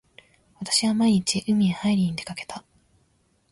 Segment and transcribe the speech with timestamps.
[0.59, 2.65] 私は毎日海へはいりに出掛けた。